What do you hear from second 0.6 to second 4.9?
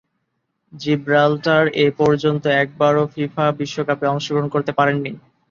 Gibraltar এপর্যন্ত একবারও FIFA বিশ্বকাপে অংশগ্রহণ করতে